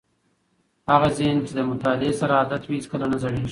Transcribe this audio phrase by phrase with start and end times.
[0.91, 3.49] هغه ذهن چې له مطالعې سره عادت وي هیڅکله نه زړېږي.